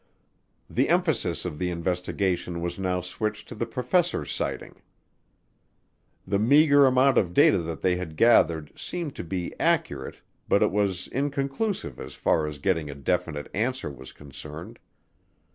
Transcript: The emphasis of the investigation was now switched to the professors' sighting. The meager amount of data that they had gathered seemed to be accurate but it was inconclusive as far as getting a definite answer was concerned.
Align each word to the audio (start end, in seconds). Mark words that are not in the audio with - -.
The 0.67 0.89
emphasis 0.89 1.45
of 1.45 1.59
the 1.59 1.69
investigation 1.69 2.59
was 2.59 2.79
now 2.79 3.01
switched 3.01 3.47
to 3.49 3.53
the 3.53 3.67
professors' 3.67 4.31
sighting. 4.31 4.81
The 6.25 6.39
meager 6.39 6.87
amount 6.87 7.19
of 7.19 7.35
data 7.35 7.59
that 7.59 7.81
they 7.81 7.97
had 7.97 8.17
gathered 8.17 8.71
seemed 8.75 9.15
to 9.17 9.23
be 9.23 9.53
accurate 9.59 10.19
but 10.49 10.63
it 10.63 10.71
was 10.71 11.05
inconclusive 11.09 11.99
as 11.99 12.15
far 12.15 12.47
as 12.47 12.57
getting 12.57 12.89
a 12.89 12.95
definite 12.95 13.47
answer 13.53 13.91
was 13.91 14.11
concerned. 14.11 14.79